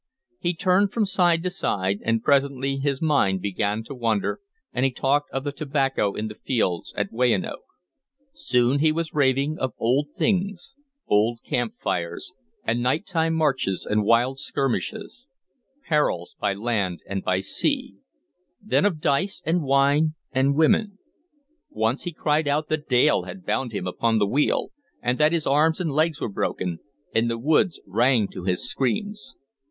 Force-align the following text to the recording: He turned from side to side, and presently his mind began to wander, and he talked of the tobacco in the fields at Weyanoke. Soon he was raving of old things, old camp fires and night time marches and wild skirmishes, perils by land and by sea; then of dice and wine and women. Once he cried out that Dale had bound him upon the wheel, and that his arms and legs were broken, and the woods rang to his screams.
He 0.39 0.55
turned 0.55 0.91
from 0.91 1.05
side 1.05 1.43
to 1.43 1.51
side, 1.51 1.99
and 2.03 2.23
presently 2.23 2.77
his 2.77 3.03
mind 3.03 3.39
began 3.39 3.83
to 3.83 3.93
wander, 3.93 4.39
and 4.73 4.83
he 4.83 4.89
talked 4.89 5.29
of 5.29 5.43
the 5.43 5.51
tobacco 5.51 6.13
in 6.15 6.27
the 6.27 6.33
fields 6.33 6.91
at 6.97 7.11
Weyanoke. 7.11 7.63
Soon 8.33 8.79
he 8.79 8.91
was 8.91 9.13
raving 9.13 9.59
of 9.59 9.73
old 9.77 10.07
things, 10.17 10.75
old 11.07 11.41
camp 11.45 11.75
fires 11.79 12.33
and 12.63 12.81
night 12.81 13.05
time 13.05 13.35
marches 13.35 13.85
and 13.87 14.03
wild 14.03 14.39
skirmishes, 14.39 15.27
perils 15.87 16.35
by 16.39 16.55
land 16.55 17.01
and 17.07 17.21
by 17.23 17.39
sea; 17.39 17.97
then 18.59 18.85
of 18.87 19.01
dice 19.01 19.43
and 19.45 19.61
wine 19.61 20.15
and 20.31 20.55
women. 20.55 20.97
Once 21.69 22.05
he 22.05 22.11
cried 22.11 22.47
out 22.47 22.69
that 22.69 22.87
Dale 22.89 23.25
had 23.25 23.45
bound 23.45 23.71
him 23.71 23.85
upon 23.85 24.17
the 24.17 24.25
wheel, 24.25 24.71
and 24.99 25.19
that 25.19 25.31
his 25.31 25.45
arms 25.45 25.79
and 25.79 25.91
legs 25.91 26.19
were 26.19 26.27
broken, 26.27 26.79
and 27.13 27.29
the 27.29 27.37
woods 27.37 27.79
rang 27.85 28.27
to 28.29 28.45
his 28.45 28.67
screams. 28.67 29.35